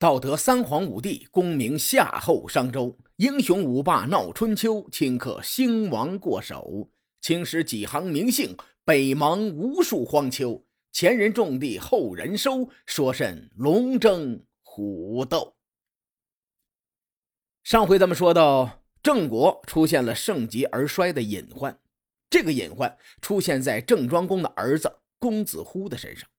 [0.00, 6.88] 道德三皇五帝，功名夏后商周，英雄五霸闹春秋，顷刻兴亡过手。
[7.20, 10.64] 青史几行名姓，北邙无数荒丘。
[10.92, 15.56] 前人种地，后人收，说甚龙争虎斗？
[17.64, 21.76] 上回咱们说到，郑国出现了盛极而衰的隐患，
[22.30, 26.30] 这个隐患出现在郑庄公的儿子公子乎的身上。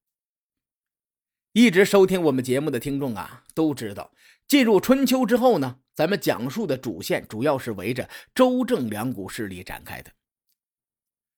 [1.59, 4.13] 一直收听我们节目的听众啊，都知道，
[4.47, 10.09] 进入春秋之后呢，咱们讲述的主线主要是围着周郑两股势力展开的。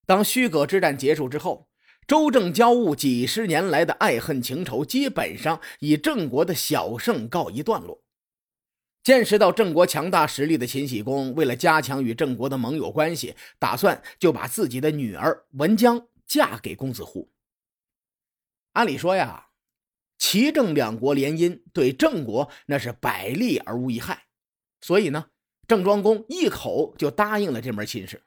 [0.05, 1.67] 当虚葛之战结束之后，
[2.05, 8.03] 周郑交恶几十年来的爱恨情仇，基本上以郑国的小胜告一段落。
[9.01, 17.31] 见识到郑国强大实力的秦喜公，为了加强与郑国的盟友关系，打算就把自己的女儿文姜嫁给公子乎。
[18.73, 19.47] 按理说呀。
[20.21, 24.27] 齐郑两国联姻对郑国那是百利而无一害，
[24.79, 25.31] 所以呢，
[25.67, 28.21] 郑庄公一口就答应了这门亲事。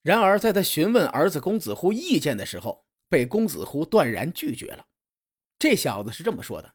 [0.00, 4.86] 然而，在他询问儿子公子乎意见的时候，被公子乎断然拒绝了。
[5.58, 6.72] 这小子是这么说的：“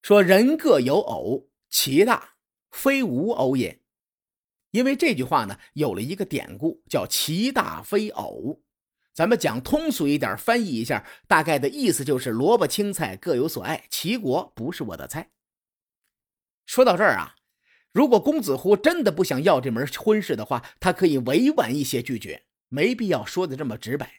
[0.00, 2.36] 说人各有偶，其大
[2.70, 3.82] 非无偶也。”
[4.72, 8.62] 因为这句话呢，有了一个典故，叫“其大非偶”。
[9.14, 15.30] 咱们讲通俗一点，翻译一下，大概的意思就是萝卜青菜各有所爱，齐国不是我的菜。
[16.66, 17.36] 说到这儿啊，
[17.92, 24.14] 如果公子乎真的不想要这门婚事的话，他可以委婉一些拒绝，没必要说的这么直白。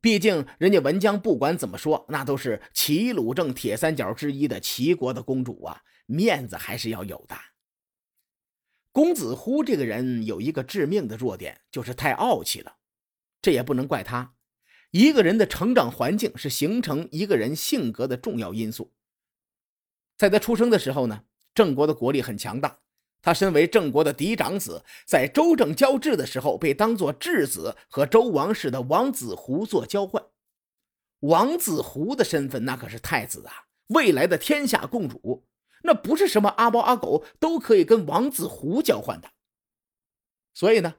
[0.00, 7.34] 毕竟人家文姜不管怎么说，那都是齐鲁郑铁三角之一的齐国的公主啊，面子还是要有的。
[8.92, 12.76] 公子乎这个人有一个致命的弱点，就是太傲气了。
[13.46, 14.34] 这也不能怪他，
[14.90, 18.92] 一个人的成长环境是形成一个人性格的重要因素。
[20.18, 21.22] 在他出生的时候呢，
[21.54, 22.80] 郑国的国力很强大，
[23.22, 30.24] 他身为郑国的嫡长子，在周郑交质的时候被当作质子和周王室的王子胡做交换。
[31.20, 35.46] 王子胡的身份那可是太子啊，未来的天下共主，
[35.84, 39.30] 那不是什么阿猫阿狗都可以跟王子胡交换的。
[40.52, 40.96] 所以呢，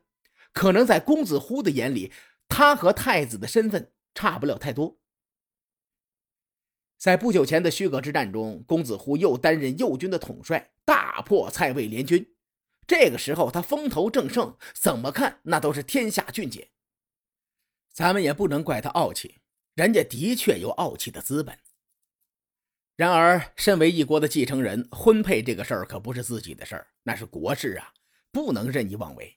[0.54, 2.14] 可能在公子乎的眼里。
[2.48, 5.00] 他和太子的身份差不了太多。
[6.98, 12.36] 在不久前的虚葛之战中，公子乎又担任右军的统帅，大破蔡魏联军。
[12.88, 16.72] 这个时候他风头正盛，怎么看那都是天下俊杰。
[17.94, 19.42] 咱们也不能怪他傲气，
[19.76, 21.60] 人家的确有傲气的资本。
[22.96, 27.94] 然而，身为一国的继承人，婚配这个事儿可不是自己的事儿，那是国事啊，
[28.32, 29.37] 不能任意妄为。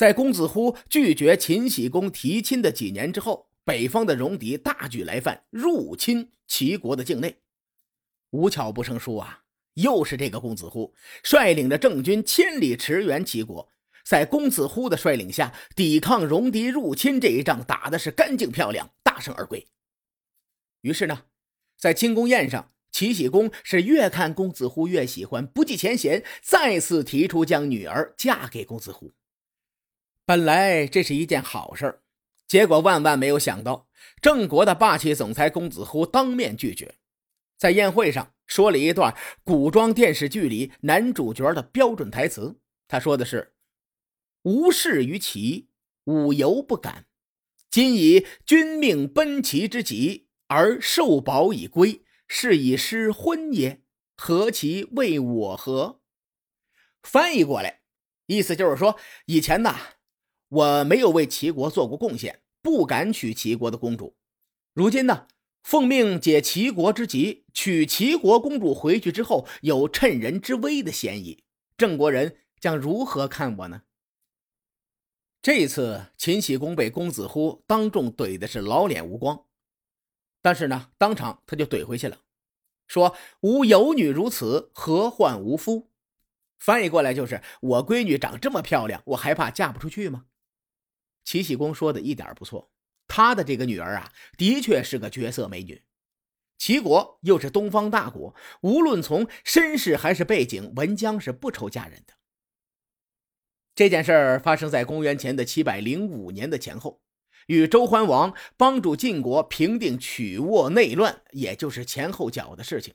[0.00, 7.42] 在公子乎拒绝秦喜公提亲的几年之后，北方的戎狄大举来犯，入侵齐国的境内。
[8.30, 9.42] 无巧不成书啊，
[9.74, 13.68] 又是这个公子乎率领着郑军千里驰援齐国，
[14.02, 19.68] 在公子乎的率领下，抵抗戎狄入侵这一仗打的是干净漂亮，大胜而归。
[20.80, 21.24] 于是呢，
[21.78, 29.12] 在庆功宴上，齐喜公是越看公子乎越喜欢，不计前嫌，再次提出将女儿嫁给公子乎。
[30.30, 32.02] 本来这是一件好事
[32.46, 33.88] 结果万万没有想到，
[34.22, 36.94] 郑国的霸气总裁公子乎当面拒绝，
[37.58, 42.60] 在宴会上说了一段古装电视剧里男主角的标准台词。
[42.86, 43.54] 他说的是
[44.46, 45.68] ：“无事于齐，
[46.04, 47.06] 吾犹不敢；
[47.68, 53.82] 今以君命奔齐之急，而受保以归，是以失婚也，
[54.16, 56.02] 何其为我何？”
[57.02, 57.80] 翻译过来，
[58.26, 58.96] 意思就是说，
[59.26, 59.76] 以前呐。
[60.50, 64.16] 我没有为齐国做过贡献，不敢娶齐国的公主。
[64.74, 65.28] 如今呢，
[65.62, 71.44] 奉命解齐国之急，娶齐国公主回去之后，有趁人之危的嫌疑。
[71.76, 73.82] 郑国人将如何看我呢？
[75.40, 79.46] 这次秦喜公被公子乎当众怼的是老脸无光，
[80.42, 82.18] 但是呢，当场他就怼回去了，
[82.88, 85.90] 说：“吾有女如此，何患无夫？”
[86.58, 90.26] 翻译过来就是：我闺女长这么漂亮，我还怕嫁不出去吗？
[91.30, 92.72] 齐喜公说的一点不错，
[93.06, 95.80] 他的这个女儿啊，的确是个绝色美女。
[96.58, 102.14] 齐国又是东方大国，无论从身世还是背景，文姜是不愁嫁人的。
[103.76, 107.00] 这件事儿发生在公元前的七百零五年的前后，
[107.46, 112.94] 与周桓王帮助晋国平定曲沃内乱，也就是前后脚的事情。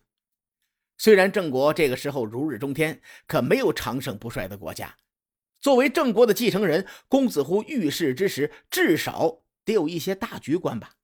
[0.98, 4.98] 虽然郑国这个时候如日中天，可没有长盛不衰的国家。
[5.60, 10.96] 作为郑国的继承人，公子乎遇事之时，至少得有一些大局观吧。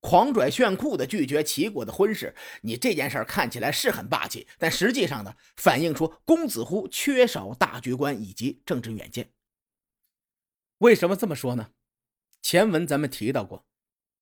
[0.00, 9.30] 狂拽炫酷的拒绝齐国的婚事，你这件事看起来是很霸气，但实际上呢，反映出公子乎缺少大局观以及政治远见。
[10.78, 11.72] 为什么这么说呢？
[12.40, 13.66] 前文咱们提到过，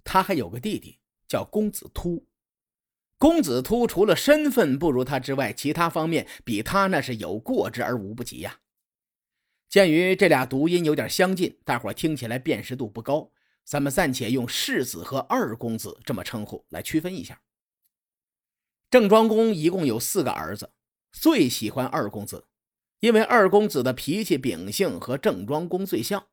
[0.02, 0.98] 他还有个弟弟
[1.28, 2.26] 叫公子突。
[3.16, 8.58] 公子突除了身份不如他之外，其他方面比他那是有过之而无不及呀。
[9.68, 13.30] 鉴于这俩读音有点相近，大伙听起来辨识度不高。
[13.64, 17.42] 咱们暂且用世子和二公子这么称呼来区分一下。
[18.88, 20.72] 郑庄公一共有四个儿子，
[21.12, 22.46] 最喜欢二公子，
[23.00, 26.28] 因为二公子的脾气秉性和郑庄公最像，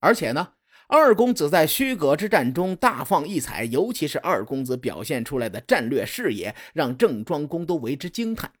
[0.00, 0.54] 而且呢，
[0.88, 8.52] 二公子在虚葛之战中大放异彩，尤其是二公子表现出来的战略视野，让郑庄公都为之惊叹。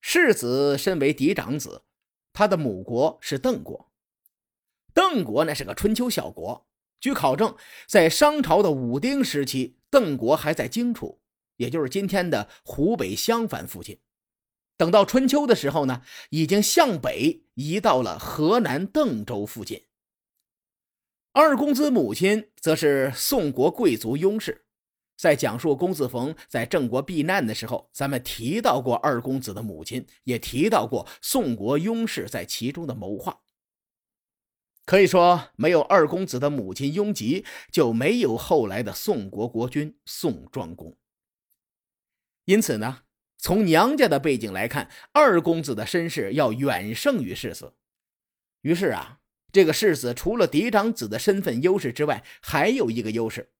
[0.00, 1.82] 世子身为嫡长子，
[2.32, 3.90] 他的母国是邓国，
[4.92, 6.66] 邓国那是个春秋小国。
[7.00, 7.56] 据考证，
[7.86, 11.20] 在商朝的武丁时期，邓国还在荆楚，
[11.56, 13.98] 也就是今天的湖北襄樊附近。
[14.76, 19.86] 等到春秋的时候呢，已经向北移到了河南邓州附近。
[21.32, 24.66] 二公子母亲则是宋国贵族雍氏。
[25.20, 33.42] 在讲述公子冯在郑国避难的时候，咱们提到过二公子的母亲，也提到过宋国雍氏在其中的谋划。
[34.86, 40.96] 可以说，没有二公子的母亲雍吉，就没有后来的宋国国君宋庄公。
[42.46, 43.02] 因此呢，
[43.36, 47.74] 从娘家的背景来看，二公子的身世要远胜于世子。
[48.62, 49.20] 于是啊，
[49.52, 53.50] 这个世子除了嫡长子的身份优势之外，还有一个优势，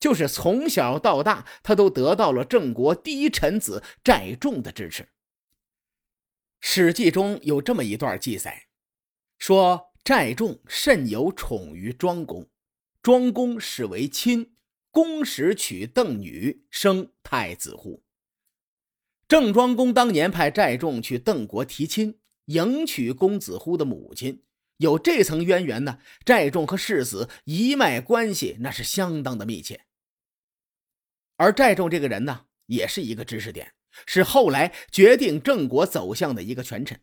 [0.00, 5.02] 就是从小到大，他都得到了郑国第一臣子寨仲的支持。
[6.60, 8.66] 《史记》中有这么一段记载，
[9.38, 9.86] 说。
[10.02, 12.48] 寨众甚有宠于庄公，
[13.02, 14.54] 庄公视为亲。
[14.90, 18.02] 公时娶邓女，生太子乎？
[19.28, 24.42] 郑庄公当年派寨众去邓国提亲，迎娶公子乎的母亲，
[24.78, 25.98] 有这层渊源呢。
[26.24, 29.84] 寨众和世子一脉关系那是相当的密切。
[31.40, 33.72] 而寨众这个人呢，也是一个知识点，
[34.04, 37.00] 是后来决定郑国走向的一个权臣。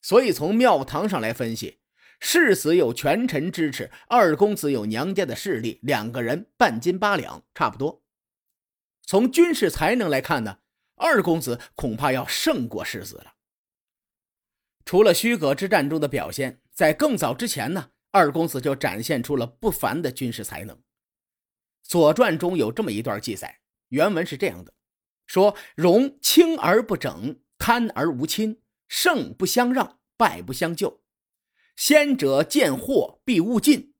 [0.00, 1.80] 所以从庙堂上来分析，
[2.20, 8.04] 世子有权臣支持，二公子有娘家的势力，两个人半斤八两，差不多。
[9.02, 10.60] 从军事才能来看呢，
[10.94, 13.34] 二公子恐怕要胜过世子了。
[14.84, 20.76] 除了虚葛之战中的表现，在更早之前呢，二公子就展现出了不凡的军事才能。
[21.82, 24.72] 《左传》中有这么一段记载，原文是这样的：
[25.26, 28.62] 说荣轻而不整，贪而无亲。
[28.88, 31.04] 胜不相让，败不相救。
[31.76, 33.94] 先者见祸必勿进，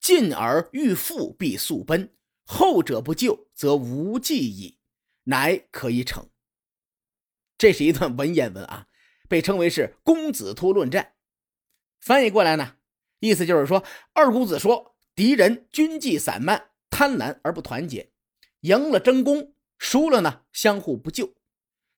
[0.00, 2.14] 进而欲富必速奔。
[2.44, 4.78] 后者不救，则无计矣，
[5.24, 6.30] 乃可以逞。
[7.58, 8.86] 这是一段文言文啊，
[9.28, 11.14] 被称为是公子突论战。
[12.00, 12.76] 翻译过来呢，
[13.18, 18.10] 意思就是说，二公子说敌人军纪散漫，贪婪而不团结，
[18.62, 21.36] 赢了争功，输了呢相互不救。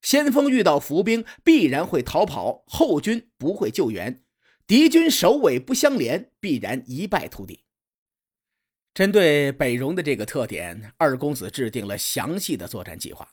[0.02, 4.23] 先锋遇到伏兵，必然会逃跑；后军不会救援，
[4.67, 7.64] 敌军首尾不相连，必然一败涂地。
[8.93, 13.26] 针对北戎的这个特点，二公子制定了详细的作战计划。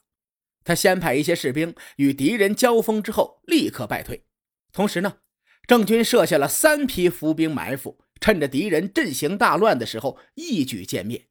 [0.64, 4.24] 他先派一些士兵与敌人交锋之后，立刻败退。
[4.72, 5.18] 同时呢，
[5.66, 11.26] 郑军设下了三批伏兵埋伏，趁着敌人阵型大乱的时候，一举歼灭。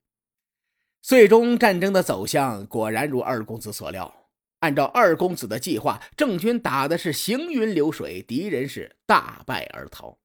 [1.07, 4.27] 最终战争的走向果然如二公子所料。
[4.59, 10.19] 按照二公子的计划，郑军打的是行云流水，敌人是大败而逃。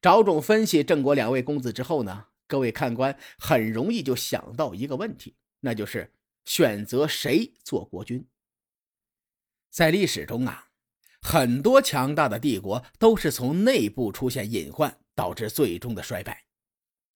[0.00, 6.14] 找种分析郑国两位公子之后呢，各位看官很容易就想到一个问题，那就是
[6.46, 8.26] 选择谁做国君。
[9.68, 10.68] 在历史中啊，
[11.20, 16.46] 很多强大的帝国都是从内部出现隐患导致最终的衰败，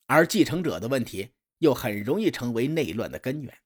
[0.04, 1.30] 而继承者的问题
[1.62, 3.58] 又很容易成为内乱的根源。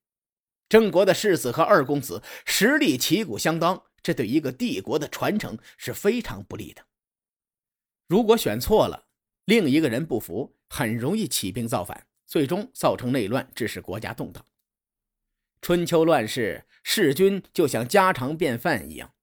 [0.69, 6.85] 郑国的世子和二公子实力旗鼓相当，这对一个帝国的传承是非常不利的。
[8.07, 9.07] 如果选错了，
[9.47, 14.45] 另一个人不服，很容易起兵造反，最终造成内乱，致使国家动荡。
[15.63, 19.15] 春秋乱世，弑君就像家常便饭一样。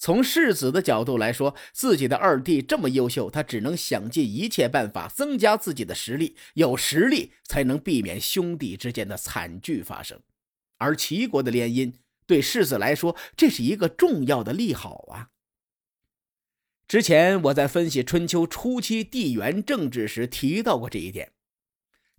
[0.00, 10.18] 从世子的角度来说，自己的二弟这么优秀，他只能想尽一切办法增加自己的实力，有实力才能避免兄弟之间的惨剧发生。
[10.78, 11.92] 而齐国的联姻
[12.24, 15.28] 对世子来说，这是一个重要的利好啊。
[16.88, 21.32] 之前我在分析春秋初期地缘政治时提到过这一点。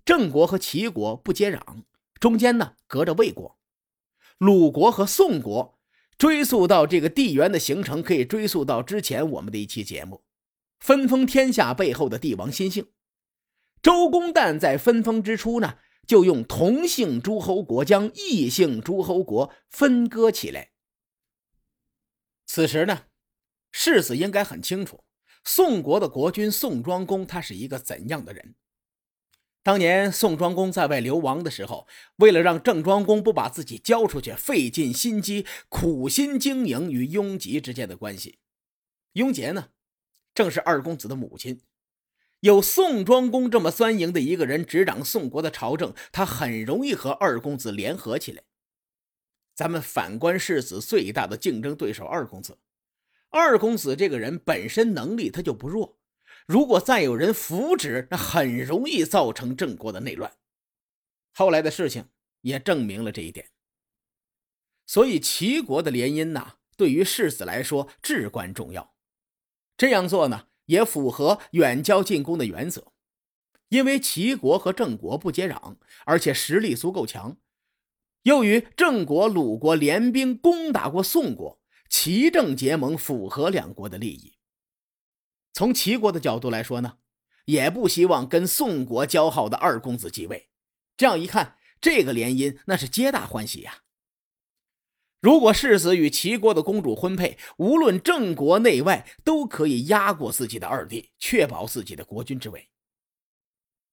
[0.06, 1.84] 郑国和齐国不接壤，
[2.20, 3.58] 中间呢隔着魏国。
[4.38, 5.80] 鲁国和宋国，
[6.22, 10.24] 追溯到这个地缘的形成，可以追溯到之前我们的一期节目。
[10.80, 12.92] 分封天下背后的帝王心性，
[13.82, 20.70] 周公旦在分封之初呢，就用同姓诸侯国将异姓诸侯国分割起来。
[22.46, 23.06] 此时呢，
[23.72, 25.04] 世子应该很清楚，
[25.44, 28.54] 宋国的国君宋庄公他是一个怎样的人。
[29.64, 38.40] 当年宋庄公在外流亡的时候，为了让郑庄公不把自己交出去，费尽心机，苦心经营与雍吉之间的关系。
[39.14, 39.70] 雍杰呢，
[40.34, 41.62] 正是二公子的母亲。
[42.40, 48.42] 有宋庄公这么酸赢的一个人执掌宋国的朝政，他很容易和二公子联合起来。
[49.54, 52.58] 咱们反观世子最大的竞争对手二公子，
[53.30, 56.00] 二公子这个人本身能力他就不弱。
[56.48, 60.34] 如果再有人扶植，那很容易造成郑国的内乱。
[61.34, 62.10] 后来的事情
[62.42, 63.50] 也证明了这一点。
[64.86, 68.94] 所以齐国的联姻呐，对于世子来说至关重要。
[69.78, 72.92] 这样做呢，也符合远交近攻的原则。
[73.70, 77.38] 因为齐国和郑国不接壤，而且实力足够强，
[78.24, 84.34] 又与郑国、鲁国联兵攻打过宋国，齐郑结盟符合两国的利益。
[85.62, 86.98] 从齐国的角度来说呢，
[87.46, 90.50] 也不希望跟宋国交好的二公子继位。
[90.98, 93.84] 这样一看，这个联姻那是皆大欢喜呀。
[95.20, 102.70] 如果世子与齐国的公主婚配，无论郑国内外都可以压过自己的二弟，确保自己的国君之位。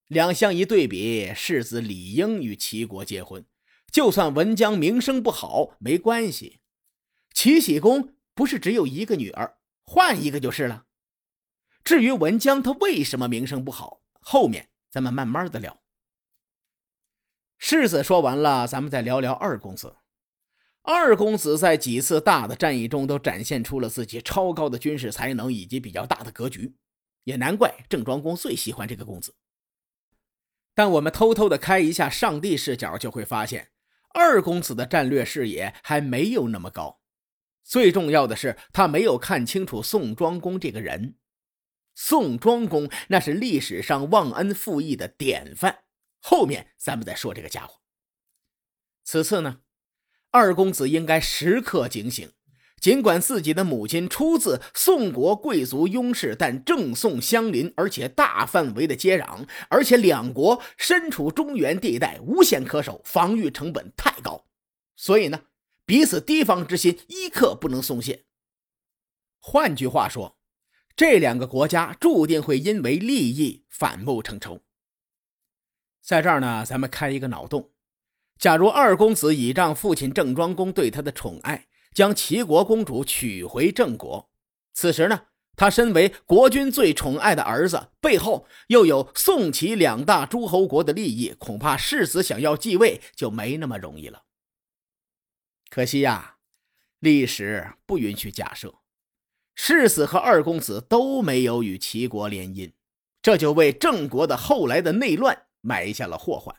[0.07, 3.45] 两相一对比，世子理应与齐国结婚。
[3.93, 6.61] 就算文姜名声不好，没关系。
[7.35, 10.87] 齐僖公不是只有一个女儿，换一个就是了。
[11.89, 15.81] 至于文姜他为什么名声不好，后面咱们慢慢的聊。
[17.57, 19.97] 世子说完了，咱们再聊聊二公子。
[20.83, 26.75] 二公子在几次大的战役中都展现出了自己超高的军事才能以及比较大的格局，
[27.25, 29.35] 也难怪郑庄公最喜欢这个公子。
[30.75, 33.71] 但我们偷偷的开一下上帝视角，就会发现
[34.13, 37.01] 二公子的战略视野还没有那么高。
[37.65, 41.15] 最重要的是，他没有看清楚宋庄公这个人。
[42.01, 45.81] 宋庄公那是历史上忘恩负义的典范，
[46.21, 47.81] 后面咱们再说这个家伙。
[49.03, 49.63] 此次呢，
[50.31, 52.33] 二公子应该时刻警醒。
[52.81, 64.47] 尽管自己的母亲出自宋国贵族雍氏，但郑宋相邻，而且大范围的接壤，而且两国身处中原地带，无险可守，防御成本太高，
[64.95, 65.43] 所以呢，
[65.85, 68.25] 彼此提防之心一刻不能松懈。
[69.41, 70.38] 换句话说。
[70.99, 74.65] 这两个国家注定会因为利益反目成仇。
[76.03, 77.71] 在这儿呢，咱们开一个脑洞：
[78.37, 84.29] 假如二公子倚仗父亲郑庄公对他的宠爱，将齐国公主娶回郑国，
[84.75, 94.25] 此时呢，他身为国君最宠爱的儿子，背后又有宋齐两大诸侯国的利益，恐怕世子想要继位就没那么容易了。
[95.71, 96.39] 可惜呀，
[96.99, 98.75] 历史不允许假设。
[99.61, 102.73] 世子和二公子都没有与齐国联姻，
[103.21, 106.55] 这就为郑国的后来的内乱埋下了祸患。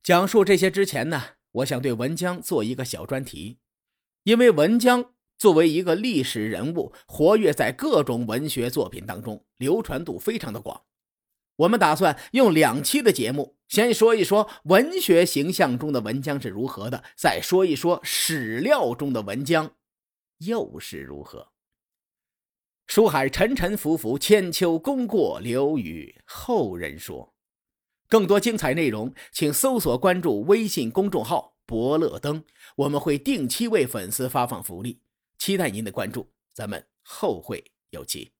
[0.00, 3.58] 讲述这些之前呢，我想对文姜做一个小专题，
[4.22, 10.84] 因为文姜作为一个历史人物，活跃在各种文学作品当中，流传度非常的广。
[11.56, 19.74] 我们打算用两期的节目，先说一说文学形象中的文姜是如何的，再说一说史料中的文姜
[20.38, 21.48] 又是如何。
[22.86, 27.34] 书海沉沉浮浮，千秋功过留与后人说。
[28.08, 32.44] 更多精彩内容，请搜索关注微信公众号“伯乐灯”，
[32.76, 35.00] 我们会定期为粉丝发放福利，
[35.36, 36.30] 期待您的关注。
[36.52, 38.35] 咱们后会有期。